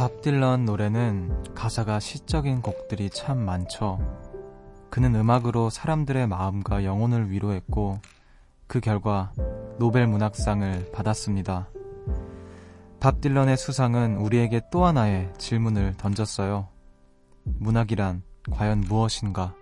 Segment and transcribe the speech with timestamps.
[0.00, 3.98] 밥 딜런 노래는 가사가 시적인 곡들이 참 많죠.
[4.88, 8.00] 그는 음악으로 사람들의 마음과 영혼을 위로했고
[8.66, 9.34] 그 결과
[9.78, 11.68] 노벨 문학상을 받았습니다.
[12.98, 16.68] 밥 딜런의 수상은 우리에게 또 하나의 질문을 던졌어요.
[17.44, 18.22] 문학이란
[18.52, 19.54] 과연 무엇인가?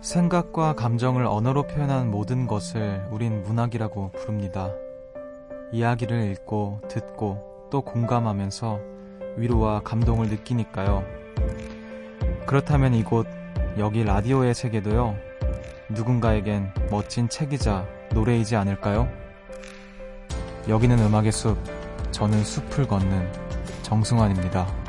[0.00, 4.70] 생각과 감정을 언어로 표현한 모든 것을 우린 문학이라고 부릅니다.
[5.72, 8.80] 이야기를 읽고 듣고 또 공감하면서
[9.36, 11.04] 위로와 감동을 느끼니까요.
[12.46, 13.26] 그렇다면 이곳
[13.78, 15.16] 여기 라디오의 세계도요.
[15.90, 19.06] 누군가에겐 멋진 책이자 노래이지 않을까요?
[20.66, 21.58] 여기는 음악의 숲,
[22.10, 23.30] 저는 숲을 걷는
[23.82, 24.79] 정승환입니다.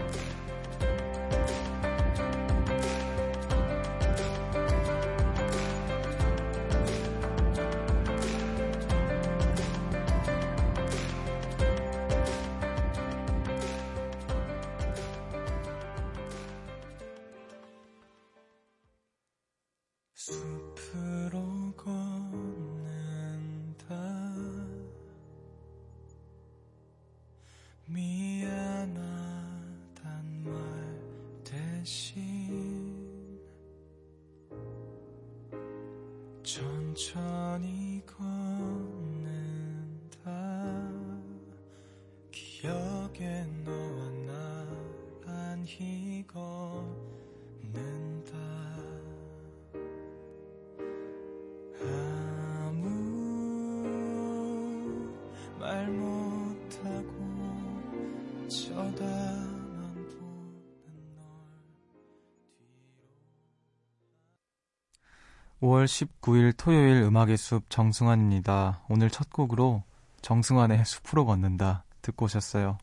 [65.62, 68.82] 5월 19일 토요일 음악의 숲 정승환입니다.
[68.90, 69.84] 오늘 첫 곡으로
[70.24, 72.80] 정승환의 숲으로 걷는다 듣고 오셨어요.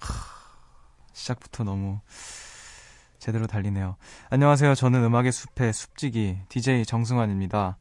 [0.00, 0.14] 하,
[1.12, 2.00] 시작부터 너무
[3.28, 3.96] 제대로 달리네요.
[4.30, 4.74] 안녕하세요.
[4.74, 7.76] 저는 음악의 숲의 숲지기 DJ 정승환입니다.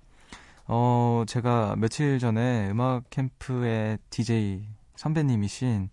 [0.65, 5.89] 어, 제가 며칠 전에 음악 캠프의 DJ 선배님이신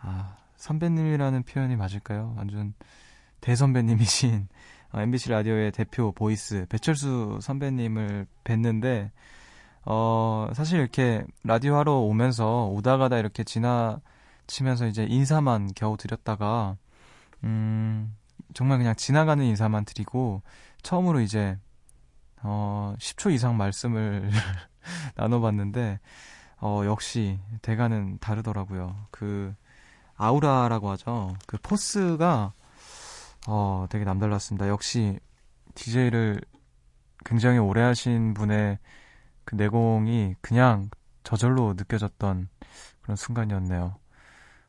[0.00, 2.34] 아, 선배님이라는 표현이 맞을까요?
[2.36, 2.74] 완전
[3.42, 4.48] 대선배님이신
[4.92, 9.12] MBC 어, 라디오의 대표 보이스 배철수 선배님을 뵀는데
[9.84, 16.76] 어 사실 이렇게 라디오 하러 오면서 오다 가다 이렇게 지나치면서 이제 인사만 겨우 드렸다가
[17.44, 18.12] 음
[18.56, 20.40] 정말 그냥 지나가는 인사만 드리고
[20.80, 21.58] 처음으로 이제
[22.42, 24.30] 어 10초 이상 말씀을
[25.14, 26.00] 나눠봤는데
[26.62, 28.96] 어 역시 대가는 다르더라고요.
[29.10, 29.54] 그
[30.16, 31.36] 아우라라고 하죠.
[31.46, 32.54] 그 포스가
[33.46, 34.68] 어, 되게 남달랐습니다.
[34.68, 35.20] 역시
[35.74, 36.40] DJ를
[37.26, 38.78] 굉장히 오래 하신 분의
[39.44, 40.88] 그 내공이 그냥
[41.24, 42.48] 저절로 느껴졌던
[43.02, 43.96] 그런 순간이었네요.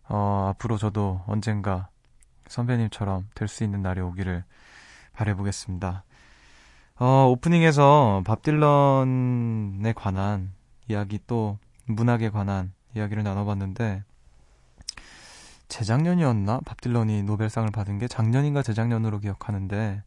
[0.10, 1.88] 어, 앞으로 저도 언젠가
[2.48, 4.44] 선배님처럼 될 수 있는 날이 오기를
[5.14, 6.04] 바래보겠습니다.
[7.00, 10.54] 어, 오프닝에서 밥 딜런에 관한
[10.88, 14.04] 이야기 또 문학에 관한 이야기를 나눠봤는데
[15.68, 16.62] 재작년이었나?
[16.66, 20.02] 밥 딜런이 노벨상을 받은 게 작년인가 재작년으로 기억하는데,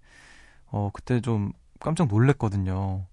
[0.66, 3.06] 어, 그때 좀 깜짝 놀랬거든요.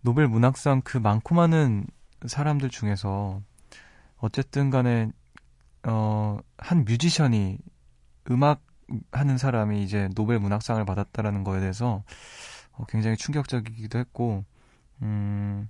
[0.00, 1.86] 노벨 문학상 그 많고 많은
[2.24, 3.40] 사람들 중에서,
[4.18, 5.10] 어쨌든 간에,
[5.82, 7.58] 어, 한 뮤지션이,
[8.30, 8.62] 음악
[9.12, 12.04] 하는 사람이 이제 노벨 문학상을 받았다라는 거에 대해서,
[12.72, 14.44] 어, 굉장히 충격적이기도 했고,
[15.02, 15.68] 음,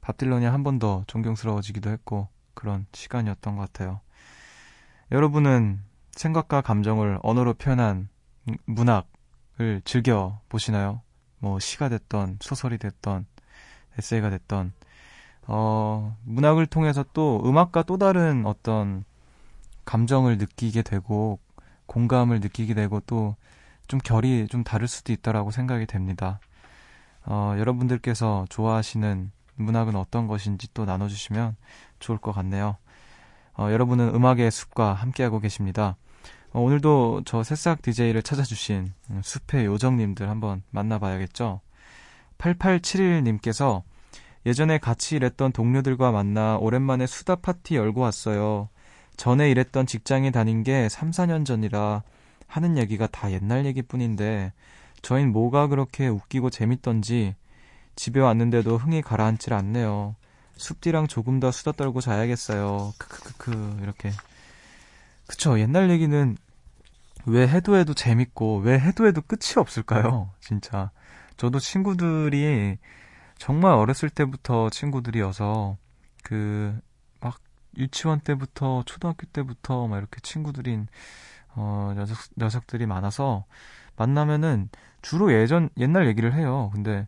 [0.00, 4.00] 밥 딜런이 한 번 더 존경스러워지기도 했고, 그런 시간이었던 것 같아요.
[5.10, 5.80] 여러분은
[6.12, 8.08] 생각과 감정을 언어로 표현한
[8.66, 11.02] 문학을 즐겨 보시나요?
[11.38, 13.26] 뭐 시가 됐던 소설이 됐던
[13.98, 14.72] 에세이가 됐던
[15.46, 19.04] 어 문학을 통해서 또 음악과 또 다른 어떤
[19.84, 21.38] 감정을 느끼게 되고
[21.86, 23.36] 공감을 느끼게 되고 또
[23.86, 26.40] 좀 결이 좀 다를 수도 있다라고 생각이 됩니다.
[27.26, 31.56] 어 여러분들께서 좋아하시는 문학은 어떤 것인지 또 나눠주시면
[32.00, 32.76] 좋을 것 같네요.
[33.56, 35.96] 어, 여러분은 음악의 숲과 함께하고 계십니다.
[36.52, 41.60] 어, 오늘도 저 새싹 DJ를 찾아주신 음, 숲의 요정님들 한번 만나봐야겠죠?
[42.38, 43.82] 8871님께서
[44.44, 48.68] 예전에 같이 일했던 동료들과 만나 오랜만에 수다 파티 열고 왔어요.
[49.16, 52.02] 전에 일했던 직장에 다닌 게 3, 4년 전이라
[52.46, 54.52] 하는 얘기가 다 옛날 얘기뿐인데
[55.02, 57.34] 저흰 뭐가 그렇게 웃기고 재밌던지
[57.96, 60.16] 집에 왔는데도 흥이 가라앉질 않네요.
[60.56, 62.94] 숲디랑 조금 더 수다 떨고 자야겠어요.
[62.98, 64.10] 크크크크 이렇게.
[65.26, 66.36] 그쵸 옛날 얘기는
[67.26, 70.30] 왜 해도 해도 재밌고 왜 해도 해도 끝이 없을까요?
[70.40, 70.90] 진짜.
[71.36, 72.78] 저도 친구들이
[73.38, 75.76] 정말 어렸을 때부터 친구들이어서
[76.22, 76.80] 그막
[77.78, 80.88] 유치원 때부터 초등학교 때부터 막 이렇게 친구들인
[81.56, 83.44] 어 녀석 녀석들이 많아서
[83.96, 84.70] 만나면은
[85.02, 86.70] 주로 예전 옛날 얘기를 해요.
[86.72, 87.06] 근데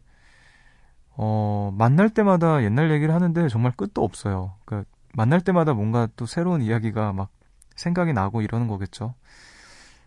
[1.11, 4.55] 어 만날 때마다 옛날 얘기를 하는데 정말 끝도 없어요.
[4.65, 7.31] 그러니까 만날 때마다 뭔가 또 새로운 이야기가 막
[7.75, 9.15] 생각이 나고 이러는 거겠죠.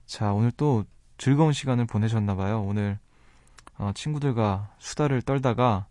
[0.06, 0.86] 자, 오늘 또
[1.18, 2.64] 즐거운 시간을 보내셨나 봐요.
[2.64, 2.98] 오늘
[3.78, 5.86] 어, 친구들과 수다를 떨다가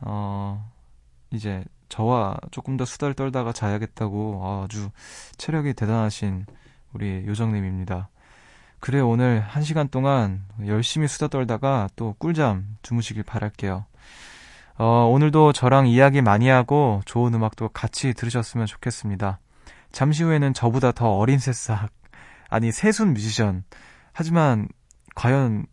[0.00, 0.70] 어,
[1.30, 4.88] 이제 저와 조금 더 수다를 떨다가 자야겠다고 아주
[5.36, 6.46] 체력이 대단하신
[6.94, 8.08] 우리 요정님입니다.
[8.80, 13.84] 그래 오늘 한 시간 동안 열심히 수다 떨다가 또 꿀잠 주무시길 바랄게요.
[14.78, 19.38] 어, 오늘도 저랑 이야기 많이 하고 좋은 음악도 같이 들으셨으면 좋겠습니다.
[19.92, 21.90] 잠시 후에는 저보다 더 어린 새싹,
[22.48, 23.64] 아니 세순 뮤지션.
[24.14, 24.66] 하지만
[25.14, 25.66] 과연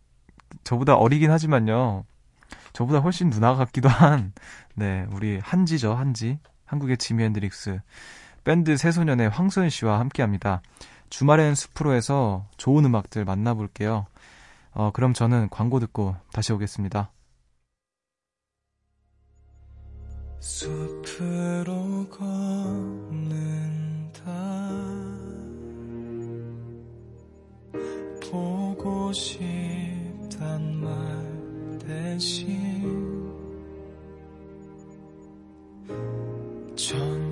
[0.64, 2.04] 저보다 어리긴 하지만요.
[2.72, 4.32] 저보다 훨씬 누나 같기도 한,
[4.74, 6.38] 네, 우리 한지죠, 한지.
[6.64, 7.80] 한국의 지미 앤드릭스.
[8.44, 10.62] 밴드 새소년의 황소연 씨와 함께 합니다.
[11.10, 14.06] 주말엔 숲으로해서 좋은 음악들 만나볼게요.
[14.72, 17.10] 어, 그럼 저는 광고 듣고 다시 오겠습니다.
[20.38, 22.30] 숲으로 걷는다
[28.30, 32.59] 보고 싶단 말 대신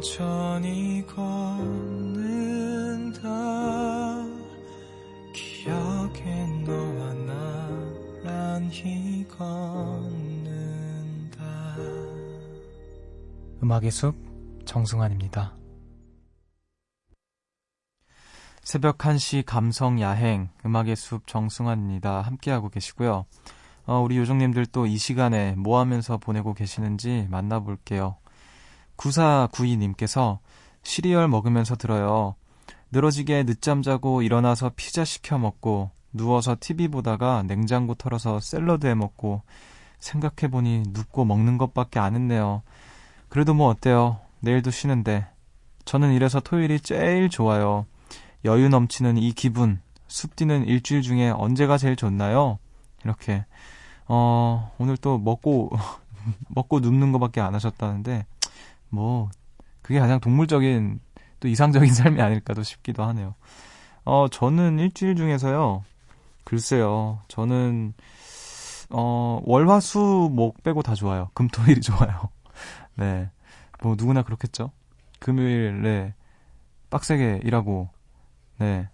[0.01, 1.29] 천천히 걷는다
[5.33, 7.15] 기억에 너와
[8.23, 9.45] 나란히 걷는다
[13.63, 14.15] 음악의 숲
[14.65, 15.57] 정승환입니다.
[18.63, 22.21] 새벽 1시 감성 야행 음악의 숲 정승환입니다.
[22.21, 23.27] 함께하고 계시고요.
[23.87, 28.19] 어, 우리 요정님들 또 이 시간에 뭐 하면서 보내고 계시는지 만나볼게요.
[28.99, 30.39] 9492님께서
[30.83, 32.35] 시리얼 먹으면서 들어요.
[32.91, 39.43] 늘어지게 늦잠 자고 일어나서 피자 시켜 먹고 누워서 TV 보다가 냉장고 털어서 샐러드 해 먹고
[39.99, 42.63] 생각해보니 눕고 먹는 것밖에 안 했네요.
[43.29, 44.21] 그래도 뭐 어때요?
[44.41, 45.27] 내일도 쉬는데.
[45.85, 47.87] 저는 이래서 토요일이 제일 좋아요.
[48.45, 49.81] 여유 넘치는 이 기분.
[50.07, 52.59] 숲디는 일주일 중에 언제가 제일 좋나요?
[53.05, 53.45] 이렇게.
[54.07, 55.71] 어, 오늘 또 먹고,
[56.49, 58.25] 먹고 눕는 것밖에 안 하셨다는데,
[58.91, 59.31] 뭐
[59.83, 61.01] 그게 가장 동물적인
[61.41, 63.35] 또 이상적인 삶이 아닐까도 싶기도 하네요.
[64.05, 65.85] 어 저는 일주일 중에서요.
[66.45, 67.21] 글쎄요.
[67.29, 67.95] 저는
[68.91, 71.31] 어 월화수목 빼고 다 좋아요.
[71.35, 72.31] 금토일이 좋아요.
[72.95, 73.31] 네.
[73.83, 74.73] 뭐 누구나 그렇겠죠.
[75.21, 76.15] 금요일에
[76.91, 77.91] 빡세게 일하고
[78.59, 78.89] 네.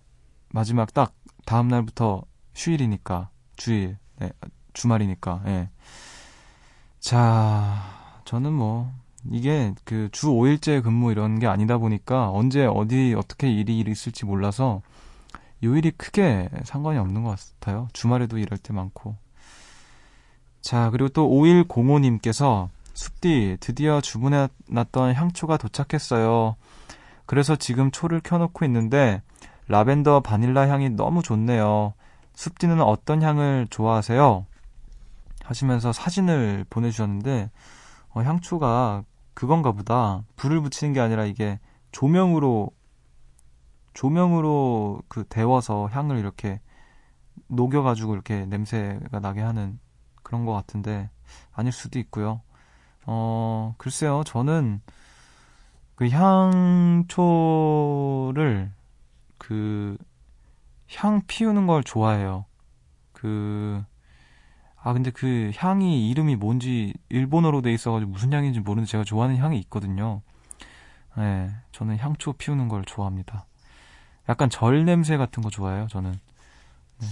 [0.50, 1.14] 마지막 딱
[1.46, 2.22] 다음 날부터
[2.54, 4.30] 휴일이니까 주일 네.
[4.72, 5.70] 주말이니까 예.
[7.00, 8.92] 자, 저는 뭐
[9.30, 14.82] 이게 그 주 5일째 근무 이런 게 아니다 보니까 언제 어디 어떻게 일이 있을지 몰라서
[15.62, 17.88] 요일이 크게 상관이 없는 것 같아요.
[17.92, 19.16] 주말에도 일할 때 많고.
[20.60, 26.56] 자, 그리고 또 5105님께서 숲디 드디어 주문해 놨던 향초가 도착했어요.
[27.26, 29.22] 그래서 지금 초를 켜놓고 있는데
[29.68, 31.94] 라벤더 바닐라 향이 너무 좋네요.
[32.34, 34.46] 숲디는 어떤 향을 좋아하세요?
[35.44, 37.50] 하시면서 사진을 보내주셨는데
[38.10, 39.04] 어, 향초가
[39.34, 40.24] 그건가 보다.
[40.36, 41.58] 불을 붙이는 게 아니라 이게
[41.92, 42.70] 조명으로
[43.94, 46.60] 조명으로 그 데워서 향을 이렇게
[47.48, 49.78] 녹여가지고 이렇게 냄새가 나게 하는
[50.22, 51.10] 그런 것 같은데
[51.52, 52.42] 아닐 수도 있고요.
[53.06, 54.80] 어 글쎄요, 저는
[55.96, 57.12] 그 향초를
[59.38, 59.96] 그
[60.92, 62.44] 향 피우는 걸 좋아해요.
[63.12, 63.84] 그
[64.84, 69.58] 아, 근데 그 향이 이름이 뭔지 일본어로 돼 있어가지고 무슨 향인지 모르는데 제가 좋아하는 향이
[69.60, 70.20] 있거든요.
[71.16, 73.46] 네, 저는 향초 피우는 걸 좋아합니다.
[74.28, 76.12] 약간 절 냄새 같은 거 좋아해요, 저는.
[77.00, 77.06] 네.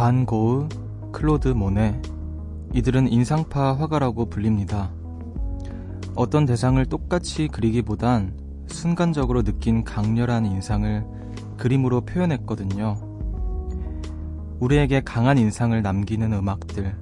[0.00, 0.66] 반 고흐,
[1.12, 2.00] 클로드 모네,
[2.72, 4.90] 이들은 인상파 화가라고 불립니다.
[6.14, 8.32] 어떤 대상을 똑같이 그리기보단
[8.66, 11.04] 순간적으로 느낀 강렬한 인상을
[11.58, 12.96] 그림으로 표현했거든요.
[14.58, 16.96] 우리에게 강한 인상을 남기는 음악들,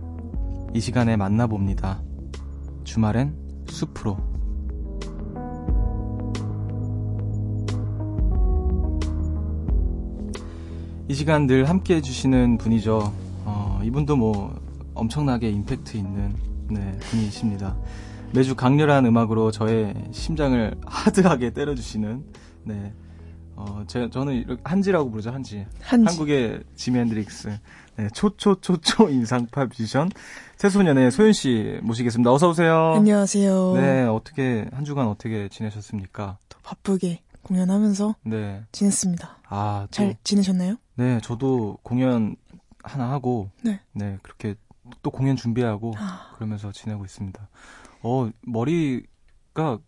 [0.74, 2.02] 이 시간에 만나봅니다.
[2.82, 3.36] 주말엔
[3.68, 4.37] 숲으로.
[11.18, 13.12] 시간 늘 함께 해주시는 분이죠.
[13.44, 14.56] 어, 이분도 뭐
[14.94, 16.32] 엄청나게 임팩트 있는
[16.70, 17.76] 네, 분이십니다.
[18.32, 22.24] 매주 강렬한 음악으로 저의 심장을 하드하게 때려주시는
[22.62, 22.94] 네.
[23.56, 25.66] 어, 제, 저는 이렇게 한지라고 부르죠, 한지.
[25.82, 26.06] 한지.
[26.06, 27.58] 한국의 지미 핸드릭스.
[27.96, 30.10] 네, 초초초초 인상파 뮤지션
[30.56, 32.32] 새소년의 소윤 씨 모시겠습니다.
[32.32, 32.92] 어서 오세요.
[32.94, 33.72] 안녕하세요.
[33.74, 36.38] 네, 어떻게 한 주간 어떻게 지내셨습니까?
[36.48, 38.62] 또 바쁘게 공연하면서 네.
[38.70, 39.38] 지냈습니다.
[39.48, 40.76] 아, 또, 잘 지내셨나요?
[40.98, 42.34] 네, 저도 공연
[42.82, 43.80] 하나 하고 네.
[43.92, 44.56] 네, 그렇게
[45.00, 47.48] 또 공연 준비하고 아, 그러면서 지내고 있습니다.
[48.02, 49.78] 어, 머리가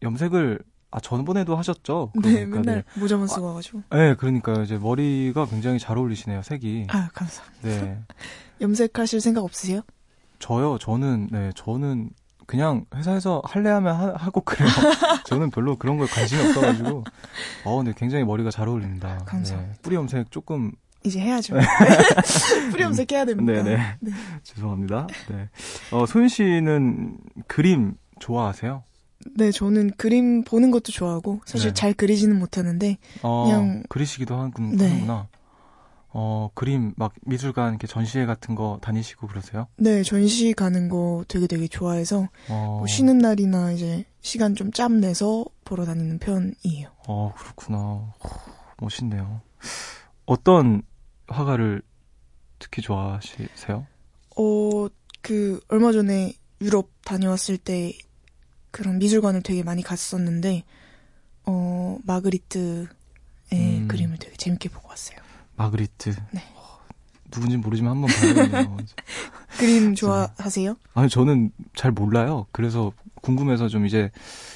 [0.00, 0.60] 염색을
[0.92, 2.12] 아 전번에도 하셨죠?
[2.22, 3.82] 네, 그러니까, 맨날 모자만 쓰고 와가지고.
[3.90, 6.86] 네, 네, 그러니까 이제 머리가 굉장히 잘 어울리시네요, 색이.
[6.88, 7.68] 아, 감사합니다.
[7.68, 8.02] 네.
[8.60, 9.82] 염색하실 생각 없으세요?
[10.38, 12.10] 저요, 저는 네, 저는
[12.50, 14.68] 그냥 회사에서 할래 하면 하, 하고 그래요.
[15.26, 17.04] 저는 별로 그런 거에 관심이 없어가지고.
[17.64, 19.22] 어, 근데 굉장히 머리가 잘 어울립니다.
[19.24, 19.72] 감사합니다.
[19.72, 20.72] 네, 뿌리 염색 조금
[21.04, 21.54] 이제 해야죠.
[22.72, 23.62] 뿌리 염색해야 됩니다.
[23.62, 23.76] 네네.
[24.00, 24.12] 네.
[24.42, 25.06] 죄송합니다.
[25.28, 25.48] 네.
[25.92, 28.82] 어, 소윤 씨는 그림 좋아하세요?
[29.36, 31.74] 네, 저는 그림 보는 것도 좋아하고 사실 네.
[31.74, 34.88] 잘 그리지는 못하는데 어, 그냥- 그리시기도 하군, 네.
[34.88, 35.28] 하는구나.
[36.12, 39.68] 어, 그림 막 미술관 이렇게 전시회 같은 거 다니시고 그러세요?
[39.76, 45.00] 네, 전시 가는 거 되게 되게 좋아해서 어, 뭐 쉬는 날이나 이제 시간 좀 짬
[45.00, 46.88] 내서 보러 다니는 편이에요.
[47.06, 47.78] 어, 그렇구나.
[47.78, 48.14] 어,
[48.78, 49.40] 멋있네요.
[50.26, 50.82] 어떤
[51.28, 51.82] 화가를
[52.58, 53.86] 특히 좋아하시세요?
[54.36, 54.88] 어,
[55.22, 57.92] 그, 얼마 전에 유럽 다녀왔을 때
[58.70, 60.64] 그런 미술관을 되게 많이 갔었는데,
[61.46, 62.86] 어, 마그리트의
[63.52, 63.88] 음.
[63.88, 65.18] 그림을 되게 재밌게 보고 왔어요.
[65.60, 66.14] 마그리트.
[66.30, 66.40] 네.
[66.54, 66.78] 어,
[67.30, 68.76] 누군지 모르지만 한번 봐야겠네요.
[69.58, 70.74] 그림 좋아하세요?
[70.94, 72.46] 아니, 저는 잘 몰라요.
[72.50, 74.10] 그래서 궁금해서 좀 이제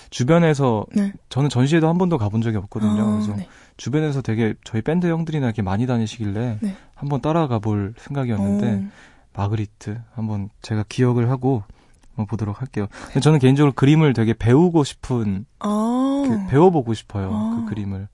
[0.09, 1.13] 주변에서 네.
[1.29, 3.03] 저는 전시회도 한 번도 가본 적이 없거든요.
[3.03, 3.49] 아, 그래서 네.
[3.77, 6.77] 주변에서 되게 저희 밴드 형들이나 이렇게 많이 다니시길래 네.
[6.95, 8.91] 한번 따라가 볼 생각이었는데 어,
[9.35, 11.65] 마그리트 한번 제가 기억을 하고
[12.11, 12.87] 한번 보도록 할게요.
[13.07, 17.31] 근데 저는 개인적으로 그림을 되게 배우고 싶은 아, 그 배워보고 싶어요.
[17.31, 17.57] 아.
[17.61, 18.09] 그 그림을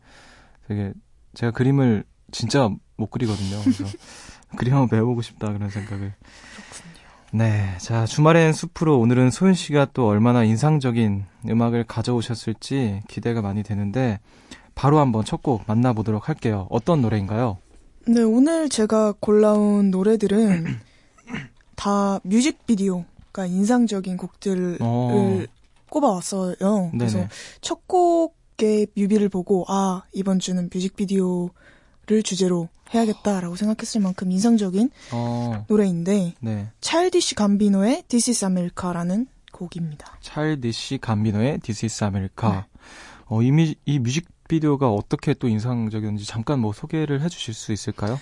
[0.66, 0.92] 되게
[1.34, 3.60] 제가 그림을 진짜 못 그리거든요.
[3.62, 3.84] 그래서
[4.56, 6.12] 그림 한번 배워보고 싶다 그런 생각을.
[6.14, 6.90] 그렇군요.
[7.32, 14.18] 네, 자 주말엔 숲으로 오늘은 소연 씨가 또 얼마나 인상적인 음악을 가져오셨을지 기대가 많이 되는데
[14.74, 16.66] 바로 한번 첫 곡 만나보도록 할게요.
[16.70, 17.58] 어떤 노래인가요?
[18.06, 20.64] 네, 오늘 제가 골라온 노래들은
[21.76, 25.42] 다 뮤직비디오가 인상적인 곡들을 어,
[25.90, 26.90] 꼽아왔어요.
[26.92, 27.28] 그래서 네네.
[27.60, 31.50] 첫 곡의 뮤비를 보고 아 이번 주는 뮤직비디오
[32.10, 36.72] 를 주제로 해야겠다라고 생각했을 만큼 인상적인 어, 노래인데 네.
[36.80, 40.18] 차일디시 감비노의 This is America라는 곡입니다.
[40.20, 42.50] 찰디시 감비노의 This is America.
[42.50, 42.64] 네.
[43.26, 48.18] 어, 이, 뮤, 이 뮤직비디오가 어떻게 또 인상적이었는지 잠깐 뭐 소개를 해주실 수 있을까요?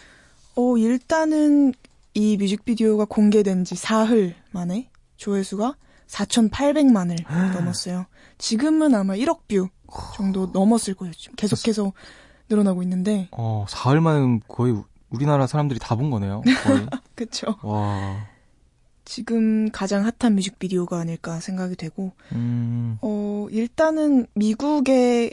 [0.54, 1.72] 어 일단은
[2.12, 5.76] 이 뮤직비디오가 공개된 지 사흘 만에 조회수가
[6.08, 7.22] 4,800만을
[7.54, 8.04] 넘었어요.
[8.36, 9.68] 지금은 아마 1억 view
[10.14, 11.12] 정도 넘었을 거예요.
[11.36, 11.92] 계속해서
[12.50, 16.42] 늘어나고 있는데 어, 사흘 만에 거의 우- 우리나라 사람들이 다 본 거네요.
[16.64, 16.86] 거의.
[17.14, 17.56] 그쵸.
[17.62, 18.26] 와.
[19.04, 25.32] 지금 가장 핫한 뮤직비디오가 아닐까 생각이 되고 음, 어, 일단은 미국의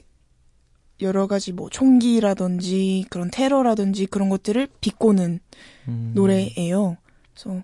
[1.02, 5.40] 여러 가지 뭐 총기라든지 그런 테러라든지 그런 것들을 비꼬는
[5.90, 6.12] 음.
[6.16, 6.96] 노래예요.
[7.34, 7.62] 그래서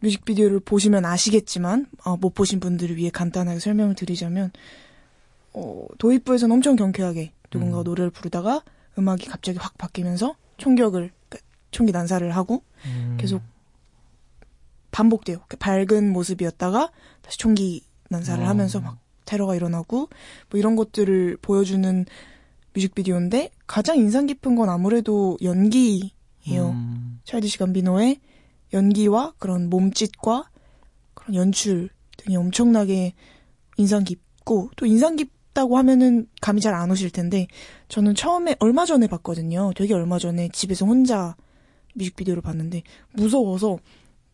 [0.00, 4.52] 뮤직비디오를 보시면 아시겠지만 어, 못 보신 분들을 위해 간단하게 설명을 드리자면
[5.54, 7.84] 어, 도입부에서는 엄청 경쾌하게 누군가가 음.
[7.84, 8.62] 노래를 부르다가
[8.98, 13.16] 음악이 갑자기 확 바뀌면서 총격을 그러니까 총기 난사를 하고 음.
[13.18, 13.42] 계속
[14.90, 15.38] 반복돼요.
[15.48, 16.90] 그 밝은 모습이었다가
[17.22, 18.48] 다시 총기 난사를 어.
[18.48, 20.08] 하면서 막 테러가 일어나고
[20.50, 22.06] 뭐 이런 것들을 보여주는
[22.74, 26.70] 뮤직비디오인데 가장 인상 깊은 건 아무래도 연기예요.
[26.70, 28.20] 음, 찰디시 감비노의
[28.72, 30.50] 연기와 그런 몸짓과
[31.14, 33.14] 그런 연출 등이 엄청나게
[33.76, 37.48] 인상 깊고 또 인상 깊 다고 하면은 감이 잘 안 오실 텐데
[37.88, 39.72] 저는 처음에 얼마 전에 봤거든요.
[39.74, 41.34] 되게 얼마 전에 집에서 혼자
[41.96, 42.82] 뮤직비디오를 봤는데
[43.14, 43.78] 무서워서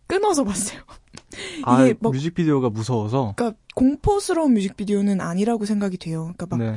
[0.07, 0.81] 끊어서 봤어요.
[1.65, 3.33] 아, 이게 막- 뮤직비디오가 무서워서.
[3.37, 6.33] 그러니까 공포스러운 뮤직비디오는 아니라고 생각이 돼요.
[6.37, 6.77] 그러니까 막 네.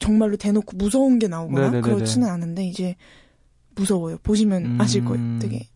[0.00, 1.82] 정말로 대놓고 무서운 게 나오거나 네네네네.
[1.82, 2.96] 그렇지는 않은데 이제
[3.76, 4.18] 무서워요.
[4.24, 4.80] 보시면 음.
[4.80, 5.38] 아실 거예요.
[5.38, 5.68] 되게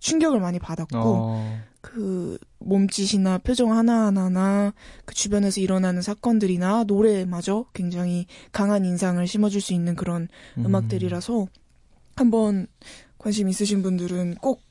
[0.00, 4.72] 충격을 많이 받았고 어, 그 몸짓이나 표정 하나하나나
[5.04, 10.28] 그 주변에서 일어나는 사건들이나 노래마저 굉장히 강한 인상을 심어줄 수 있는 그런
[10.58, 10.66] 음.
[10.66, 11.46] 음악들이라서
[12.16, 12.66] 한번
[13.18, 14.62] 관심 있으신 분들은 꼭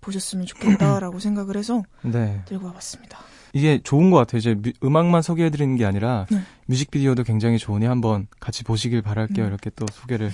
[0.00, 2.40] 보셨으면 좋겠다라고 생각을 해서 네.
[2.46, 3.18] 들고 와봤습니다.
[3.54, 4.38] 이게 좋은 것 같아요.
[4.38, 6.40] 이제 뮤- 음악만 소개해드리는 게 아니라 네.
[6.66, 9.44] 뮤직비디오도 굉장히 좋으니 한번 같이 보시길 바랄게요.
[9.46, 9.48] 음.
[9.48, 10.30] 이렇게 또 소개를.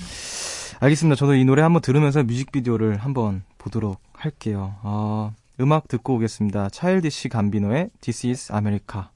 [0.80, 1.14] 알겠습니다.
[1.16, 4.74] 저도 이 노래 한번 들으면서 뮤직비디오를 한번 보도록 할게요.
[4.82, 6.68] 아, 음악 듣고 오겠습니다.
[6.70, 9.13] 차일디시 감비노의 This is America.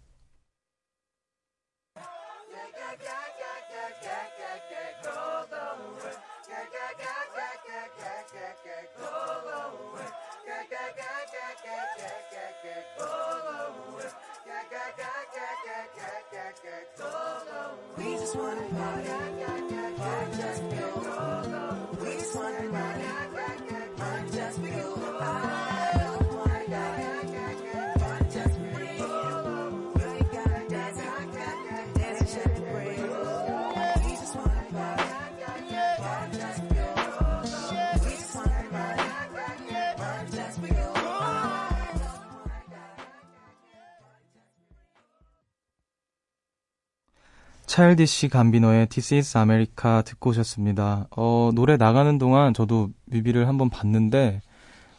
[47.79, 51.07] 차일디시 감비노의 This is America 듣고 오셨습니다.
[51.17, 54.41] 어, 노래 나가는 동안 저도 뮤비를 한번 봤는데,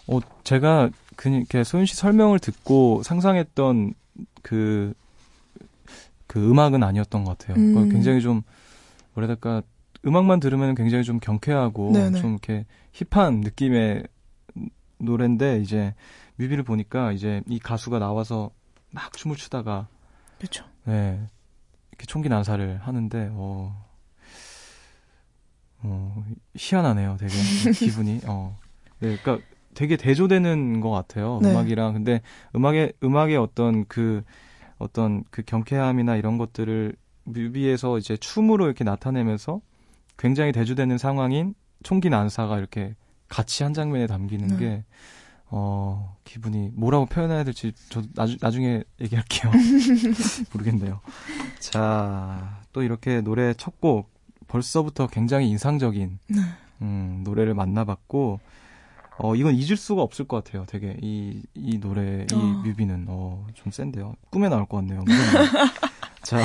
[0.07, 3.95] 어, 제가 그, 이렇게 소윤 씨 설명을 듣고 상상했던
[4.43, 4.93] 그,
[6.25, 7.57] 그 음악은 아니었던 것 같아요.
[7.57, 7.73] 음.
[7.73, 8.43] 그러니까 굉장히 좀,
[9.13, 9.61] 될까,
[10.07, 12.21] 음악만 들으면 굉장히 좀 경쾌하고, 네네.
[12.21, 14.05] 좀 이렇게 힙한 느낌의
[14.99, 15.93] 노래인데, 이제
[16.37, 18.51] 뮤비를 보니까 이제 이 가수가 나와서
[18.91, 19.89] 막 춤을 추다가,
[20.37, 20.63] 그렇죠.
[20.85, 21.19] 네.
[21.99, 23.85] 이렇게 총기 난사를 하는데, 어,
[25.83, 27.33] 어, 희한하네요, 되게.
[27.77, 28.57] 기분이, 어.
[28.99, 31.51] 네, 그러니까 되게 대조되는 것 같아요, 네.
[31.51, 31.93] 음악이랑.
[31.93, 32.21] 근데
[32.55, 34.23] 음악의, 음악의 어떤 그,
[34.77, 39.59] 어떤 그 경쾌함이나 이런 것들을 뮤비에서 이제 춤으로 이렇게 나타내면서
[40.17, 42.95] 굉장히 대조되는 상황인 총기 난사가 이렇게
[43.27, 44.57] 같이 한 장면에 담기는 네.
[44.57, 44.83] 게,
[45.51, 49.51] 어, 기분이 뭐라고 표현해야 될지 저도 나중, 나중에 얘기할게요.
[50.53, 50.99] 모르겠네요.
[51.59, 54.09] 자, 또 이렇게 노래 첫 곡
[54.47, 56.37] 벌써부터 굉장히 인상적인 네.
[56.81, 58.39] 음, 노래를 만나봤고
[59.19, 60.65] 어 이건 잊을 수가 없을 것 같아요.
[60.67, 62.37] 되게 이 이 노래 이 어.
[62.63, 64.15] 뮤비는 어 좀 센데요.
[64.31, 65.03] 꿈에 나올 것 같네요.
[66.23, 66.39] 자,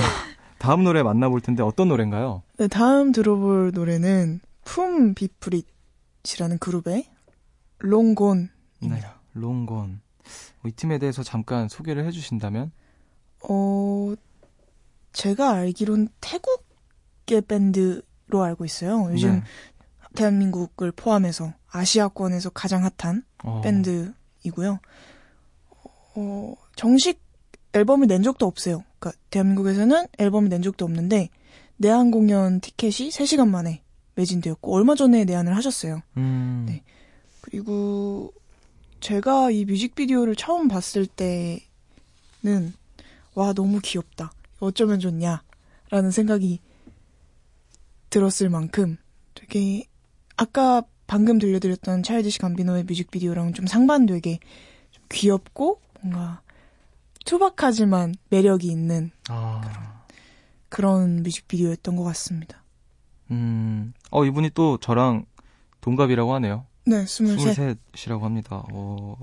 [0.58, 2.42] 다음 노래 만나볼 텐데 어떤 노래인가요?
[2.58, 7.06] 네, 다음 들어볼 노래는 품 비프릿이라는 그룹의
[7.78, 8.48] 롱곤
[8.88, 9.02] 네,
[9.34, 10.00] 롱건.
[10.64, 12.72] 어, 이 팀에 대해서 잠깐 소개를 해주신다면?
[13.48, 14.14] 어,
[15.12, 19.08] 제가 알기론 태국계 밴드로 알고 있어요.
[19.12, 19.42] 요즘 네.
[20.14, 24.78] 대한민국을 포함해서 아시아권에서 가장 핫한 어, 밴드이고요.
[26.16, 27.20] 어, 정식
[27.72, 28.84] 앨범을 낸 적도 없어요.
[28.98, 31.28] 그러니까 대한민국에서는 앨범을 낸 적도 없는데
[31.76, 33.82] 내한 공연 티켓이 3시간 만에
[34.14, 36.00] 매진되었고 얼마 전에 내한을 하셨어요.
[36.16, 36.82] 음, 네.
[37.40, 38.32] 그리고
[39.04, 42.72] 제가 이 뮤직비디오를 처음 봤을 때는
[43.34, 44.32] 와 너무 귀엽다.
[44.60, 46.58] 어쩌면 좋냐라는 생각이
[48.08, 48.96] 들었을 만큼
[49.34, 49.84] 되게
[50.38, 54.38] 아까 방금 들려드렸던 차일드시 감비노의 뮤직비디오랑 좀 상반되게
[54.90, 56.40] 좀 귀엽고 뭔가
[57.26, 60.06] 투박하지만 매력이 있는 아,
[60.70, 62.64] 그런 뮤직비디오였던 것 같습니다.
[63.30, 65.26] 음, 어 이분이 또 저랑
[65.82, 66.64] 동갑이라고 하네요.
[66.86, 67.36] 네, 23.
[67.36, 68.62] 23이라고 합니다.
[68.72, 69.16] 어,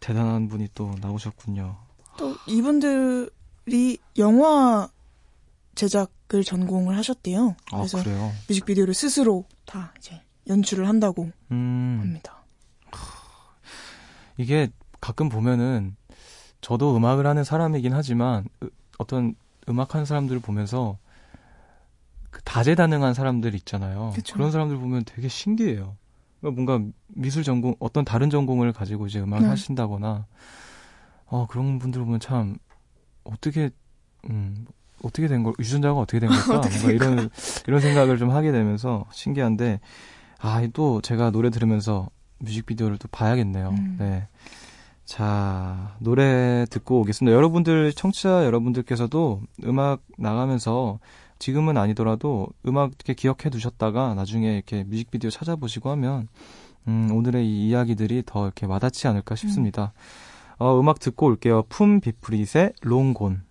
[0.00, 1.76] 대단한 분이 또 나오셨군요.
[2.16, 4.88] 또 이분들이 영화
[5.74, 7.54] 제작을 전공을 하셨대요.
[7.72, 8.32] 아, 그래서 그래요?
[8.48, 12.44] 뮤직비디오를 스스로 다 이제 연출을 한다고 음, 합니다.
[14.36, 14.68] 이게
[15.00, 15.96] 가끔 보면은
[16.62, 19.34] 저도 음악을 하는 사람이긴 하지만 으- 어떤
[19.68, 20.98] 음악하는 사람들을 보면서
[22.30, 24.12] 그 다재다능한 사람들 있잖아요.
[24.14, 24.38] 그쵸.
[24.38, 25.96] 런 사람들 보면 되게 신기해요.
[26.40, 29.50] 그러니까 뭔가 미술 전공, 어떤 다른 전공을 가지고 이제 음악을 네.
[29.50, 30.26] 하신다거나,
[31.26, 32.56] 어, 그런 분들 보면 참,
[33.24, 33.70] 어떻게,
[34.28, 34.66] 음,
[35.02, 36.58] 어떻게 된 걸, 유전자가 어떻게 된 걸까?
[36.60, 37.30] 어떻게 뭔가 이런,
[37.66, 39.80] 이런 생각을 좀 하게 되면서 신기한데,
[40.38, 43.68] 아, 또 제가 노래 들으면서 뮤직비디오를 또 봐야겠네요.
[43.70, 43.96] 음.
[43.98, 44.26] 네.
[45.04, 47.34] 자, 노래 듣고 오겠습니다.
[47.36, 51.00] 여러분들, 청취자 여러분들께서도 음악 나가면서
[51.40, 56.28] 지금은 아니더라도 음악 이렇게 기억해 두셨다가 나중에 이렇게 뮤직비디오 찾아보시고 하면,
[56.86, 59.92] 음, 오늘의 이 이야기들이 더 이렇게 와닿지 않을까 싶습니다.
[60.58, 61.64] 어, 음악 듣고 올게요.
[61.68, 63.42] 품 비프릿의 롱곤.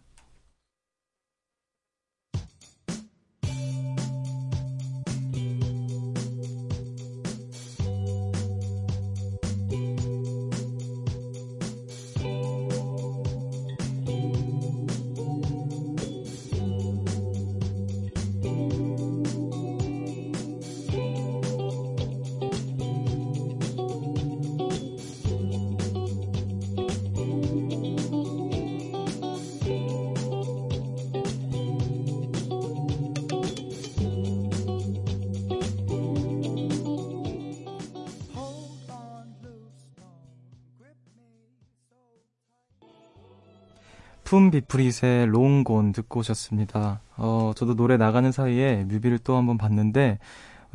[44.29, 47.01] 품 비프릿의 롱곤 듣고 오셨습니다.
[47.17, 50.19] 어, 저도 노래 나가는 사이에 뮤비를 또 한번 봤는데,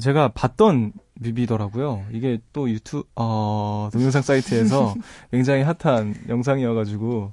[0.00, 2.04] 제가 봤던 뮤비더라고요.
[2.10, 4.96] 이게 또 유튜브, 어, 동영상 사이트에서
[5.30, 7.30] 굉장히 핫한 영상이어가지고,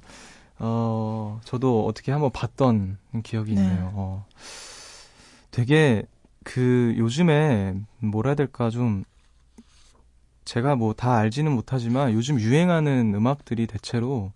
[0.60, 3.60] 어, 저도 어떻게 한번 봤던 기억이 네.
[3.60, 3.90] 있네요.
[3.94, 4.24] 어,
[5.50, 6.04] 되게,
[6.44, 9.02] 그, 요즘에, 뭐라 해야 될까, 좀,
[10.44, 14.32] 제가 뭐 다 알지는 못하지만 요즘 유행하는 음악들이 대체로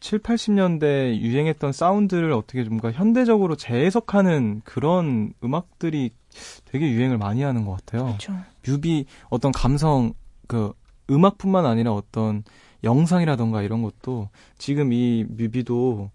[0.00, 6.10] 7, 80년대 유행했던 사운드를 어떻게 좀 현대적으로 재해석하는 그런 음악들이
[6.64, 8.06] 되게 유행을 많이 하는 것 같아요.
[8.06, 8.34] 그렇죠.
[8.66, 10.14] 뮤비 어떤 감성
[10.46, 10.72] 그
[11.10, 12.44] 음악뿐만 아니라 어떤
[12.82, 16.10] 영상이라던가 이런 것도 지금 이 뮤비도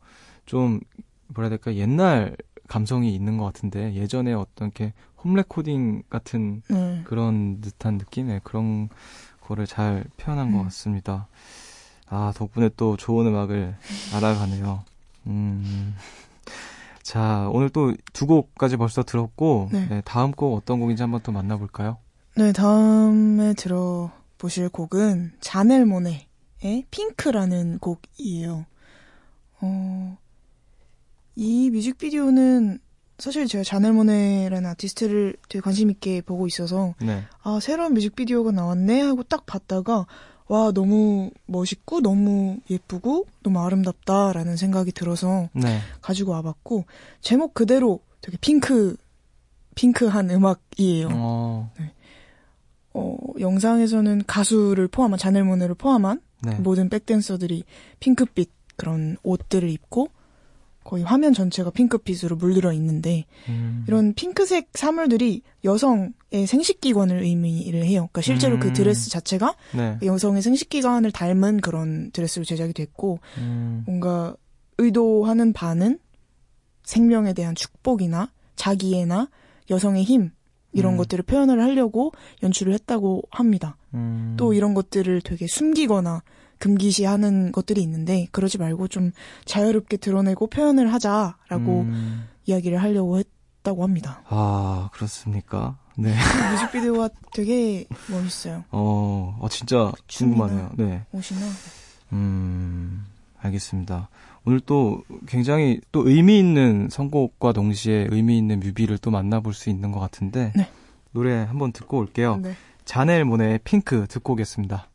[0.46, 0.80] 좀
[1.28, 2.36] 뭐라 해야 될까 옛날
[2.68, 4.94] 감성이 있는 것 같은데 예전에 어떤 이렇게
[5.24, 7.02] 홈 레코딩 같은 네.
[7.06, 8.90] 그런 듯한 느낌의 그런
[9.42, 10.64] 거를 잘 표현한 것 음.
[10.66, 11.28] 같습니다.
[12.08, 13.76] 아, 덕분에 또 좋은 음악을
[14.14, 14.84] 알아가네요.
[15.28, 15.96] 음.
[17.02, 19.88] 자, 오늘 또 두 곡까지 벌써 들었고, 네.
[19.90, 21.98] 네, 다음 곡 어떤 곡인지 한번 또 만나볼까요?
[22.38, 28.66] 네, 다음에 들어보실 곡은 자넬 모네의 핑크라는 곡이에요.
[29.62, 30.18] 어,
[31.36, 32.80] 이 뮤직비디오는
[33.18, 37.24] 사실 제가 자넬 모네라는 아티스트를 되게 관심 있게 보고 있어서 네.
[37.44, 40.06] 아, 새로운 뮤직비디오가 나왔네 하고 딱 봤다가
[40.48, 45.80] 와, 너무 멋있고 너무 예쁘고 너무 아름답다라는 생각이 들어서 네.
[46.02, 46.86] 가지고 와봤고
[47.22, 48.96] 제목 그대로 되게 핑크
[49.76, 51.10] 핑크한 음악이에요.
[51.12, 51.72] 어,
[52.94, 56.56] 어, 영상에서는 가수를 포함한 자넬 모네를 포함한 네.
[56.60, 57.64] 모든 백댄서들이
[58.00, 60.10] 핑크빛 그런 옷들을 입고
[60.86, 63.84] 거의 화면 전체가 핑크빛으로 물들어 있는데 음.
[63.88, 68.08] 이런 핑크색 사물들이 여성의 생식기관을 의미를 해요.
[68.12, 68.60] 그러니까 실제로 음.
[68.60, 69.98] 그 드레스 자체가 네.
[70.04, 73.84] 여성의 생식기관을 닮은 그런 드레스로 제작이 됐고 음.
[73.88, 74.36] 뭔가
[74.78, 76.00] 의도하는 바는
[76.84, 79.30] 생명에 대한 축복이나 자기애나
[79.72, 80.30] 여성의 힘
[80.72, 80.98] 이런 음.
[80.98, 82.12] 것들을 표현을 하려고
[82.44, 83.78] 연출을 했다고 합니다.
[83.96, 84.36] 음.
[84.38, 86.22] 또 이런 것들을 되게 숨기거나
[86.60, 89.12] 금기시하는 것들이 있는데 그러지 말고 좀
[89.46, 92.28] 자유롭게 드러내고 표현을 하자라고 음.
[92.46, 94.22] 이야기를 하려고 했다고 합니다.
[94.28, 95.78] 아, 그렇습니까?
[95.98, 96.14] 네.
[96.52, 98.64] 뮤직비디오가 되게 멋있어요.
[98.72, 99.92] 어, 어 진짜.
[100.08, 100.72] 궁금하네요.
[100.76, 101.06] 네.
[101.12, 101.42] 옷이나
[102.14, 103.06] 음,
[103.40, 104.10] 알겠습니다.
[104.46, 109.92] 오늘 또 굉장히 또 의미 있는 선곡과 동시에 의미 있는 뮤비를 또 만나볼 수 있는
[109.92, 110.70] 것 같은데 네.
[111.12, 112.38] 노래 한번 듣고 올게요.
[112.38, 112.56] 네.
[112.84, 114.88] 자넬 모네의 핑크 듣고 오겠습니다.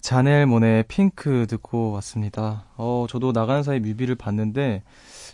[0.00, 2.66] 자넬 모네의 핑크 듣고 왔습니다.
[2.76, 4.82] 어, 저도 나가는 사이 뮤비를 봤는데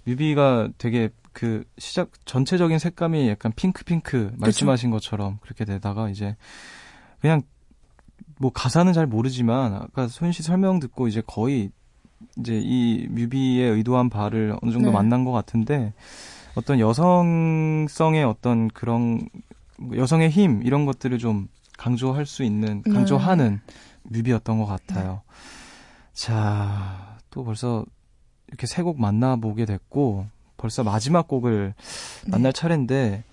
[0.04, 6.36] 뮤비가 되게 그 시작 전체적인 색감이 약간 핑크 핑크 말씀하신 것처럼 그렇게 되다가 이제
[7.20, 7.42] 그냥
[8.38, 11.70] 뭐 가사는 잘 모르지만 아까 소연 씨 설명 듣고 이제 거의
[12.38, 14.92] 이제 이 뮤비의 의도한 바를 어느 정도 네.
[14.94, 15.94] 만난 것 같은데
[16.54, 19.28] 어떤 여성성의 어떤 그런
[19.78, 22.92] 뭐 여성의 힘 이런 것들을 좀 강조할 수 있는 네.
[22.92, 23.60] 강조하는
[24.04, 25.22] 뮤비였던 것 같아요.
[26.12, 27.84] 자, 또 벌써
[28.48, 31.74] 이렇게 세 곡 만나보게 됐고 벌써 마지막 곡을
[32.24, 32.30] 네.
[32.30, 33.24] 만날 차례인데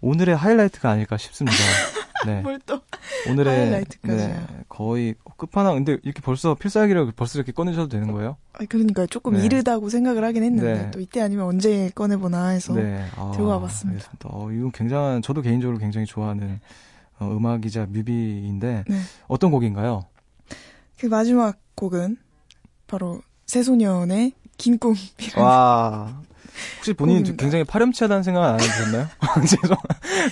[0.00, 1.56] 오늘의 하이라이트가 아닐까 싶습니다.
[2.26, 2.40] 네.
[2.42, 2.80] 뭘 또?
[3.28, 3.84] 오늘의.
[4.02, 8.36] 네, 거의 끝판왕 근데 이렇게 벌써 필살기를 벌써 이렇게 꺼내셔도 되는 거예요?
[8.52, 9.44] 아, 그러니까 조금 네.
[9.44, 10.90] 이르다고 생각을 하긴 했는데 네.
[10.90, 13.96] 또 이때 아니면 언제 꺼내보나 해서 네, 아, 들고 와봤습니다.
[13.96, 14.28] 알겠습니다.
[14.32, 16.60] 어, 이건 굉장한 저도 개인적으로 굉장히 좋아하는
[17.18, 19.00] 어, 음악이자 뮤비인데 네.
[19.28, 20.04] 어떤 곡인가요?
[20.98, 22.16] 그 마지막 곡은
[22.86, 26.22] 바로 새소년의 긴 꿈이라는 와.
[26.76, 27.42] 혹시 본인이 곡입니다.
[27.42, 29.06] 굉장히 파렴치하다는 생각 안 해보셨나요?
[29.46, 29.76] 죄송,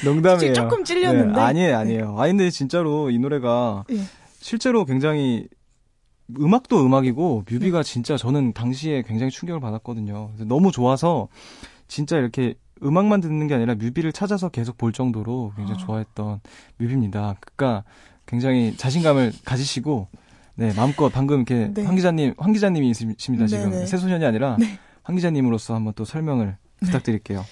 [0.05, 0.55] 농담이에요.
[0.55, 1.33] 조금 찔렸는데.
[1.33, 2.19] 네, 아니에요, 아니에요.
[2.19, 4.01] 아니, 근데 진짜로 이 노래가 예.
[4.41, 5.49] 실제로 굉장히
[6.39, 10.31] 음악도 음악이고 뮤비가 진짜 저는 당시에 굉장히 충격을 받았거든요.
[10.47, 11.29] 너무 좋아서
[11.87, 15.85] 진짜 이렇게 음악만 듣는 게 아니라 뮤비를 찾아서 계속 볼 정도로 굉장히 아.
[15.85, 16.41] 좋아했던
[16.79, 17.37] 뮤비입니다.
[17.41, 17.85] 그러니까
[18.27, 20.09] 굉장히 자신감을 가지시고
[20.57, 21.85] 네 마음껏 방금 이렇게 네.
[21.85, 23.87] 황 기자님 황 기자님이 있습니다 지금 네네.
[23.87, 24.79] 새소년이 아니라 네.
[25.05, 27.45] 황 기자님으로서 한번 또 설명을 부탁드릴게요.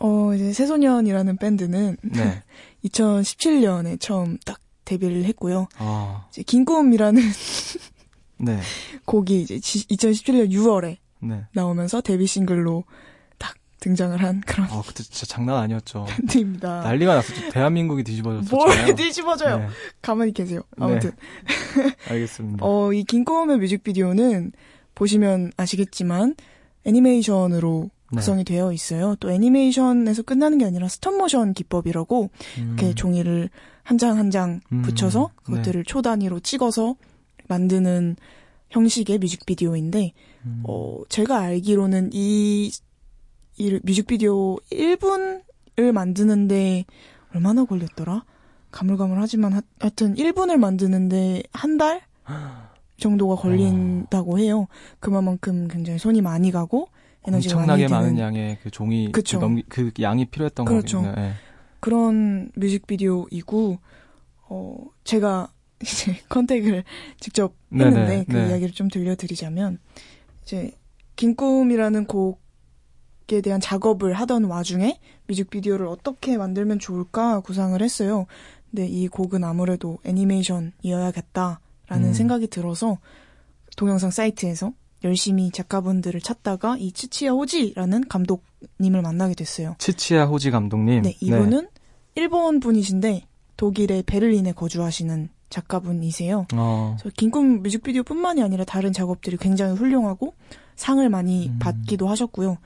[0.00, 2.42] 어, 이제 새소년이라는 밴드는 네.
[2.84, 5.68] 2017년에 처음 딱 데뷔를 했고요.
[5.78, 7.20] 아, 이제 긴 꿈이라는
[8.38, 8.60] 네,
[9.04, 11.44] 곡이 이제 2017년 6월에 네.
[11.52, 12.84] 나오면서 데뷔 싱글로
[13.38, 16.06] 딱 등장을 한 그런 아 그때 진짜 장난 아니었죠.
[16.08, 16.82] 밴드입니다.
[16.82, 17.50] 난리가 났었죠.
[17.50, 18.54] 대한민국이 뒤집어졌었죠.
[18.56, 19.58] 뭘 뒤집어져요.
[19.58, 19.66] 네,
[20.00, 20.60] 가만히 계세요.
[20.76, 20.84] 네.
[20.84, 21.10] 아무튼
[22.08, 22.64] 알겠습니다.
[22.64, 24.52] 어, 이 긴 꿈의 뮤직비디오는
[24.94, 26.36] 보시면 아시겠지만
[26.88, 28.16] 애니메이션으로 네.
[28.16, 29.16] 구성이 되어 있어요.
[29.20, 32.94] 또 애니메이션에서 끝나는 게 아니라 스톱모션 기법이라고 이렇게 음.
[32.94, 33.50] 종이를
[33.82, 36.96] 한 장 한장 음, 붙여서 그것들을 초 단위로 찍어서
[37.48, 38.16] 만드는
[38.70, 40.12] 형식의 뮤직비디오인데
[40.44, 40.62] 음.
[40.68, 42.70] 어, 제가 알기로는 이,
[43.56, 46.84] 이 뮤직비디오 1분을 만드는데
[47.34, 48.24] 얼마나 걸렸더라?
[48.70, 52.02] 가물가물하지만 하, 하여튼 1분을 만드는데 한 달
[52.98, 54.66] 정도가 걸린다고 해요.
[55.00, 56.88] 그만큼 굉장히 손이 많이 가고
[57.26, 59.38] 에너지가 엄청나게 많이 드는 많은 양의 그 종이 그쵸.
[59.38, 61.02] 그, 넘기, 그 양이 필요했던 그렇죠.
[61.02, 61.24] 거거든요.
[61.26, 61.32] 예.
[61.80, 63.78] 그런 뮤직비디오이고
[64.48, 66.84] 어 제가 이제 컨택을
[67.20, 68.48] 직접 네네, 했는데 그 네.
[68.48, 69.78] 이야기를 좀 들려드리자면
[70.42, 70.72] 이제
[71.14, 78.26] 긴 꿈이라는 곡에 대한 작업을 하던 와중에 뮤직비디오를 어떻게 만들면 좋을까 구상을 했어요.
[78.70, 82.12] 근데 이 곡은 아무래도 애니메이션이어야겠다 라는 음.
[82.12, 82.98] 생각이 들어서
[83.76, 84.72] 동영상 사이트에서
[85.04, 89.76] 열심히 작가분들을 찾다가 이 치치야 호지라는 감독님을 만나게 됐어요.
[89.78, 91.02] 치치야 호지 감독님.
[91.02, 91.68] 네, 이분은
[92.16, 96.46] 일본 분이신데 독일의 베를린에 거주하시는 작가분이세요.
[96.54, 100.34] 어, 그래서 긴꿈 뮤직비디오뿐만이 아니라 다른 작업들이 굉장히 훌륭하고
[100.76, 101.58] 상을 많이 음.
[101.58, 102.58] 받기도 하셨고요.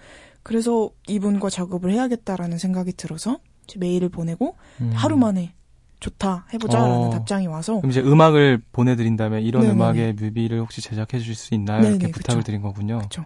[0.43, 3.39] 그래서 이분과 작업을 해야겠다라는 생각이 들어서
[3.77, 4.91] 메일을 보내고 음.
[4.95, 5.55] 하루 만에
[6.03, 7.11] 좋다 해보자라는 어.
[7.11, 9.77] 답장이 와서 그럼 이제 음악을 보내드린 다음에 이런 네네네.
[9.77, 11.83] 음악의 뮤비를 혹시 제작해 주실 수 있나요?
[11.83, 12.19] 네네, 이렇게 그쵸.
[12.19, 12.99] 부탁을 드린 거군요.
[12.99, 13.25] 그쵸.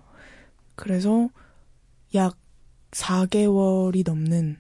[0.75, 1.29] 그래서
[2.15, 2.37] 약
[2.93, 4.59] 4개월이 넘는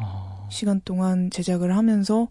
[0.00, 2.28] 어, 시간 동안 제작을 하면서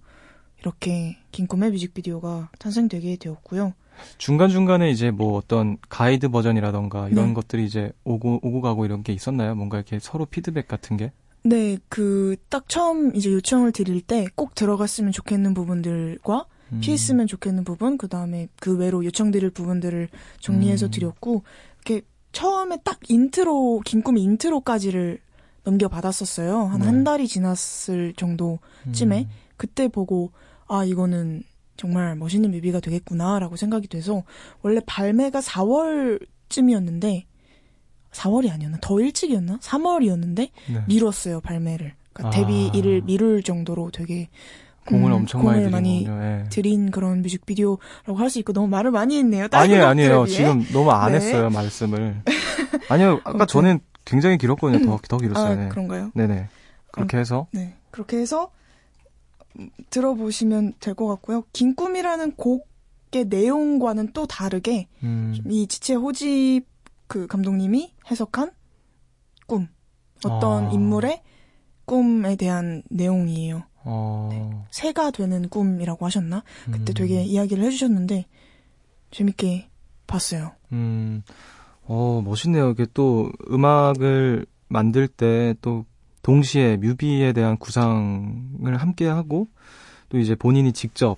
[0.60, 3.74] 이렇게 긴꿈의 뮤직비디오가 탄생되게 되었고요.
[4.18, 7.34] 중간 중간에 이제 뭐 어떤 가이드 버전이라던가 이런 네.
[7.34, 9.56] 것들이 이제 오고, 오고 가고 이런 게 있었나요?
[9.56, 11.12] 뭔가 이렇게 서로 피드백 같은 게?
[11.48, 16.80] 네, 그 딱 처음 이제 요청을 드릴 때 꼭 들어갔으면 좋겠는 부분들과 음.
[16.82, 20.10] 피했으면 좋겠는 부분, 그 다음에 그 외로 요청드릴 부분들을
[20.42, 20.92] 정리해서 음.
[20.92, 21.44] 드렸고,
[21.86, 25.20] 이렇게 처음에 딱 인트로, 긴꿈 인트로까지를
[25.64, 26.60] 넘겨받았었어요.
[26.66, 26.86] 한 네.
[26.86, 29.22] 한 달이 지났을 정도쯤에.
[29.22, 29.30] 음.
[29.56, 30.32] 그때 보고,
[30.68, 31.44] 아, 이거는
[31.78, 34.24] 정말 멋있는 뮤비가 되겠구나라고 생각이 돼서,
[34.62, 37.24] 원래 발매가 4월쯤이었는데,
[38.18, 38.78] 4월이 아니었나?
[38.82, 39.60] 더 일찍이었나?
[39.60, 40.38] 3월이었는데,
[40.74, 40.84] 네.
[40.88, 41.94] 미뤘어요, 발매를.
[42.14, 42.42] 그러니까 아.
[42.42, 44.30] 데뷔일을 미룰 정도로 되게
[44.88, 46.24] 공을 음, 엄청 공을 많이 많이 드리군요.
[46.24, 46.44] 예.
[46.50, 49.48] 드린 그런 뮤직비디오라고 할 수 있고 너무 말을 많이 했네요.
[49.52, 50.24] 아니에요, 아니에요.
[50.24, 50.38] 비해.
[50.38, 51.18] 지금 너무 안 네.
[51.18, 52.22] 했어요, 말씀을.
[52.90, 53.48] 아니요, 아까 아무튼.
[53.48, 54.86] 저는 굉장히 길었거든요.
[54.86, 55.52] 더, 더 길었어요.
[55.52, 55.68] 아, 네.
[55.70, 56.12] 그런가요?
[56.16, 56.48] 네네.
[56.92, 57.48] 그렇게 해서.
[57.52, 57.76] 네.
[57.92, 58.50] 그렇게 해서
[59.60, 61.44] 음, 들어보시면 될 것 같고요.
[61.52, 66.66] 긴 꿈이라는 곡의 내용과는 또 다르게 음, 이 지체 호집
[67.08, 68.52] 그 감독님이 해석한
[69.46, 69.68] 꿈.
[70.24, 70.72] 어떤 아.
[70.72, 71.22] 인물의
[71.86, 73.64] 꿈에 대한 내용이에요.
[73.84, 74.66] 어.
[74.72, 76.44] 새가 되는 꿈이라고 하셨나?
[76.66, 78.26] 그때 음, 되게 이야기를 해주셨는데
[79.12, 79.70] 재밌게
[80.08, 80.52] 봤어요.
[80.74, 81.24] 음,
[81.86, 82.72] 어, 멋있네요.
[82.72, 85.86] 이게 또 음악을 만들 때 또
[86.28, 89.48] 동시에 뮤비에 대한 구상을 함께 하고
[90.10, 91.18] 또 이제 본인이 직접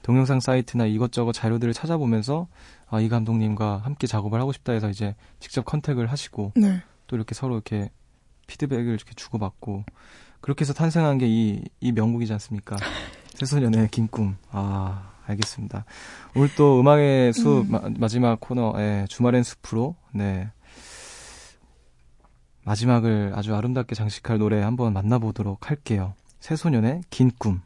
[0.00, 2.48] 동영상 사이트나 이것저것 자료들을 찾아보면서
[2.90, 6.82] 아, 이 감독님과 함께 작업을 하고 싶다 해서 이제 직접 컨택을 하시고 네.
[7.06, 7.90] 또 이렇게 서로 이렇게
[8.46, 9.84] 피드백을 이렇게 주고받고
[10.40, 12.76] 그렇게 해서 탄생한 게 이, 이 명곡이지 않습니까?
[13.34, 14.36] 새소년의 긴 꿈.
[14.50, 15.84] 아, 알겠습니다.
[16.34, 17.70] 오늘 또 음악의 숲 음.
[17.70, 20.50] 마, 마지막 코너, 예, 주말엔 숲으로, 네.
[22.64, 26.14] 마지막을 아주 아름답게 장식할 노래 한번 만나보도록 할게요.
[26.40, 27.62] 새소년의 긴 꿈.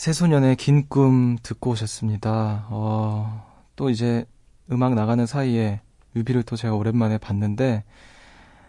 [0.00, 2.68] 새소년의 긴 꿈 듣고 오셨습니다.
[2.70, 3.44] 어,
[3.76, 4.24] 또 이제
[4.72, 5.82] 음악 나가는 사이에
[6.14, 7.84] 뮤비를 또 제가 오랜만에 봤는데,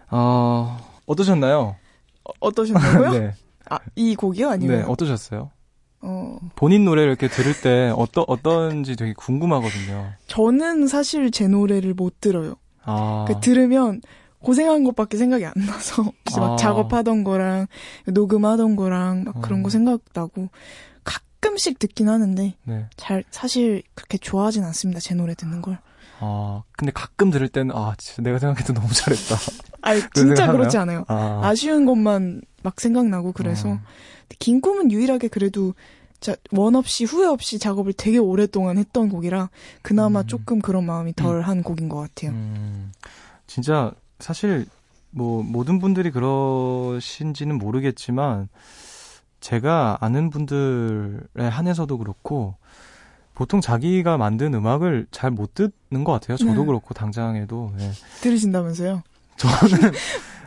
[0.10, 1.78] 어, 어떠셨나요?
[2.26, 3.12] 어, 어떠셨나고요?
[3.18, 3.34] 네.
[3.70, 4.50] 아, 이 곡이요?
[4.50, 5.52] 아니면 네, 어떠셨어요?
[6.02, 10.12] 어, 본인 노래를 이렇게 들을 때 어떠, 어떤지 되게 궁금하거든요.
[10.28, 12.56] 저는 사실 제 노래를 못 들어요.
[12.84, 14.02] 아, 그 들으면
[14.40, 16.04] 고생한 것밖에 생각이 안 나서
[16.36, 16.56] 막 아.
[16.58, 17.68] 작업하던 거랑
[18.06, 19.64] 녹음하던 거랑 막 그런 음.
[19.64, 20.50] 거 생각나고
[21.42, 22.86] 가끔씩 듣긴 하는데 네.
[22.96, 25.00] 잘 사실 그렇게 좋아하진 않습니다.
[25.00, 25.80] 제 노래 듣는 걸.
[26.20, 29.36] 아, 근데 가끔 들을 때는, 아, 진짜 내가 생각해도 너무 잘했다.
[29.82, 31.04] 아니 진짜 그렇지 않아요.
[31.08, 33.80] 아, 아쉬운 것만 막 생각나고 그래서 어,
[34.38, 35.74] 긴 꿈은 유일하게 그래도
[36.20, 39.50] 자, 원 없이 후회 없이 작업을 되게 오랫동안 했던 곡이라
[39.82, 40.28] 그나마 음.
[40.28, 42.32] 조금 그런 마음이 덜한 곡인 것 같아요.
[42.32, 42.92] 음,
[43.48, 44.68] 진짜 사실
[45.10, 48.50] 뭐 모든 분들이 그러신지는 모르겠지만
[49.42, 52.56] 제가 아는 분들에 한해서도 그렇고
[53.34, 56.38] 보통 자기가 만든 음악을 잘 못 듣는 것 같아요.
[56.38, 56.66] 저도 네.
[56.66, 57.92] 그렇고 당장에도 예.
[58.22, 59.02] 들으신다면서요?
[59.38, 59.92] 저는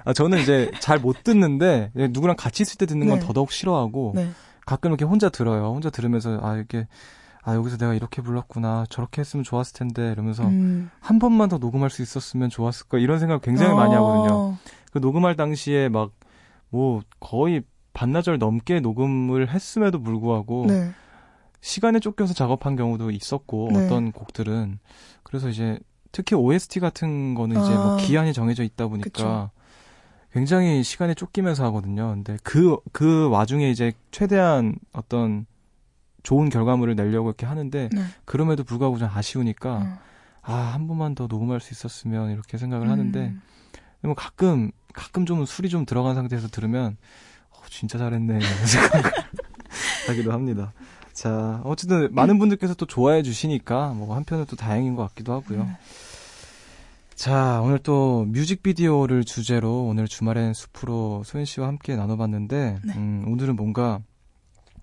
[0.04, 3.26] 아, 저는 이제 잘 못 듣는데 예, 누구랑 같이 있을 때 듣는 건 네.
[3.26, 4.30] 더더욱 싫어하고 네.
[4.64, 5.72] 가끔 이렇게 혼자 들어요.
[5.72, 6.86] 혼자 들으면서 아 이게
[7.42, 10.90] 아 여기서 내가 이렇게 불렀구나 저렇게 했으면 좋았을 텐데 이러면서 음.
[11.00, 14.34] 한 번만 더 녹음할 수 있었으면 좋았을 거 이런 생각 굉장히 많이 하거든요.
[14.34, 14.58] 어,
[14.92, 16.10] 그 녹음할 당시에 막
[16.74, 17.62] 뭐 거의
[17.94, 20.92] 반나절 넘게 녹음을 했음에도 불구하고 네.
[21.60, 23.86] 시간에 쫓겨서 작업한 경우도 있었고 네.
[23.86, 24.78] 어떤 곡들은
[25.22, 25.78] 그래서 이제
[26.12, 27.78] 특히 OST 같은 거는 이제 아.
[27.78, 29.50] 뭐 기한이 정해져 있다 보니까 그쵸.
[30.32, 32.08] 굉장히 시간에 쫓기면서 하거든요.
[32.10, 35.46] 근데 그 그 와중에 이제 최대한 어떤
[36.24, 38.04] 좋은 결과물을 내려고 이렇게 하는데 네.
[38.24, 39.98] 그럼에도 불구하고 좀 아쉬우니까 어.
[40.42, 43.42] 아한 번만 더 녹음할 수 있었으면 이렇게 생각을 하는데 음.
[44.02, 46.96] 뭐 가끔 가끔 좀 술이 좀 들어간 상태에서 들으면 어,
[47.70, 48.38] 진짜 잘했네
[50.08, 50.72] 하기도 합니다.
[51.12, 55.62] 자 어쨌든 많은 분들께서 또 좋아해 주시니까 뭐 한편은 또 다행인 것 같기도 하고요.
[55.62, 55.74] 음.
[57.14, 62.94] 자 오늘 또 뮤직비디오를 주제로 오늘 주말엔 숲으로 소연 씨와 함께 나눠봤는데 네.
[62.96, 64.00] 음, 오늘은 뭔가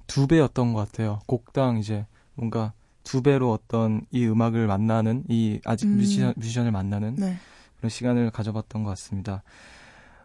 [0.08, 1.20] 두 배였던 것 같아요.
[1.26, 5.98] 곡당 이제 뭔가 두 배로 어떤 이 음악을 만나는 이 아직 음.
[5.98, 7.38] 뮤지션, 뮤지션을 만나는 네.
[7.78, 9.44] 그런 시간을 가져봤던 것 같습니다.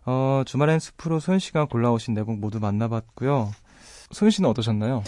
[0.06, 3.52] 어, 주말엔 숲으로 소연 씨가 골라오신 네 곡 모두 만나봤고요.
[4.12, 5.02] 소연 씨는 어떠셨나요?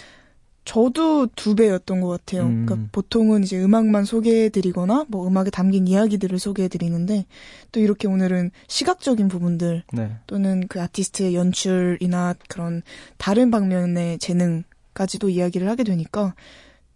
[0.65, 2.43] 저도 두 배였던 것 같아요.
[2.43, 2.67] 음.
[2.67, 7.25] 그러니까 보통은 이제 음악만 소개해드리거나 뭐 음악에 담긴 이야기들을 소개해드리는데
[7.73, 10.17] 또 이렇게 오늘은 시각적인 부분들 네.
[10.27, 12.83] 또는 그 아티스트의 연출이나 그런
[13.17, 16.35] 다른 방면의 재능까지도 이야기를 하게 되니까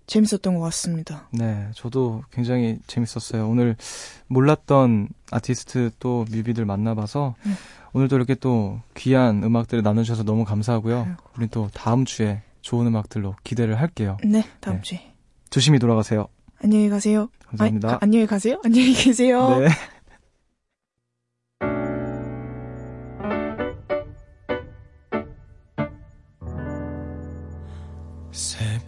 [0.06, 1.28] 재밌었던 것 같습니다.
[1.32, 3.48] 네, 저도 굉장히 재밌었어요.
[3.48, 3.76] 오늘
[4.26, 7.52] 몰랐던 아티스트 또 뮤비들 만나봐서 네.
[7.92, 11.04] 오늘도 이렇게 또 귀한 음악들을 나눠주셔서 너무 감사하고요.
[11.08, 11.22] 아이고.
[11.36, 14.16] 우리 또 다음 주에 좋은 음악들로 기대를 할게요.
[14.24, 14.82] 네, 다음 네.
[14.82, 15.12] 주에.
[15.50, 16.28] 조심히 돌아가세요.
[16.62, 17.28] 안녕히 가세요.
[17.48, 17.88] 감사합니다.
[17.88, 18.60] 아니, 가- 안녕히 가세요.
[18.64, 19.58] 안녕히 계세요.
[19.60, 19.68] 네.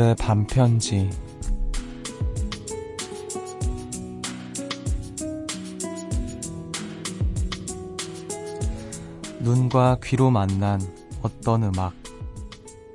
[0.00, 1.10] 그들의 반편지.
[9.40, 10.80] 눈과 귀로 만난
[11.20, 11.92] 어떤 음악.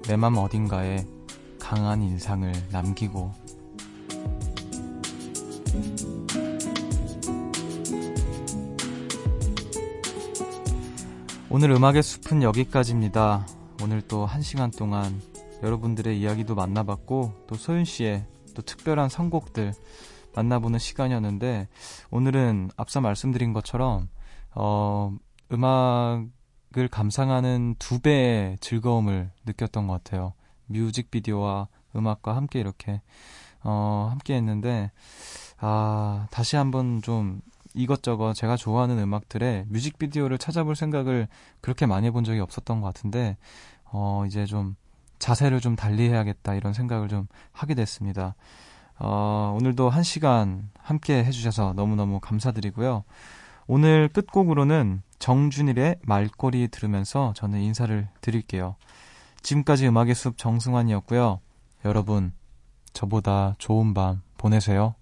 [0.07, 1.05] 내 맘 어딘가에
[1.59, 3.31] 강한 인상을 남기고.
[11.49, 13.47] 오늘 음악의 숲은 여기까지입니다.
[13.83, 15.21] 오늘 또 한 시간 동안
[15.63, 19.73] 여러분들의 이야기도 만나봤고 또 소윤 씨의 또 특별한 선곡들
[20.35, 21.67] 만나보는 시간이었는데
[22.11, 24.09] 오늘은 앞서 말씀드린 것처럼
[24.53, 25.15] 어
[25.51, 30.33] 음악을 감상하는 두 배의 즐거움을 느꼈던 것 같아요.
[30.67, 33.01] 뮤직비디오와 음악과 함께 이렇게
[33.63, 34.91] 어 함께 했는데
[35.57, 37.41] 아 다시 한번 좀
[37.73, 41.27] 이것저것 제가 좋아하는 음악들의 뮤직비디오를 찾아볼 생각을
[41.61, 43.37] 그렇게 많이 해본 적이 없었던 것 같은데
[43.85, 44.75] 어 이제 좀
[45.19, 48.35] 자세를 좀 달리 해야겠다 이런 생각을 좀 하게 됐습니다.
[48.97, 53.03] 어, 오늘도 한 시간 함께 해주셔서 너무너무 감사드리고요.
[53.67, 58.75] 오늘 끝곡으로는 정준일의 말꼬리 들으면서 저는 인사를 드릴게요.
[59.41, 61.39] 지금까지 음악의 숲 정승환이었고요.
[61.83, 62.31] 여러분,
[62.93, 64.95] 저보다 좋은 밤 보내세요.